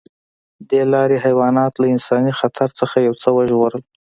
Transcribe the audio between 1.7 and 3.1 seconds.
له انساني خطر نه